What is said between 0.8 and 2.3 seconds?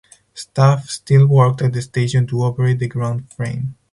still worked at the station